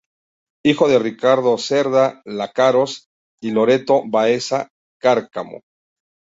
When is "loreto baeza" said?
3.51-4.67